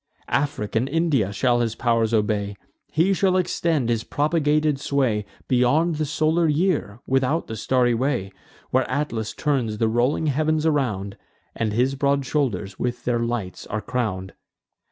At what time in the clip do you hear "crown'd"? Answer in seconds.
13.81-14.33